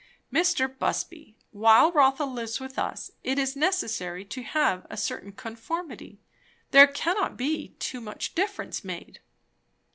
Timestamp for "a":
4.89-4.97